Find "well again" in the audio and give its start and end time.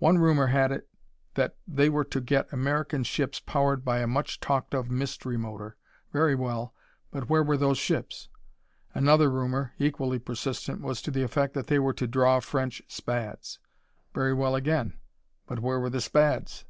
14.34-14.98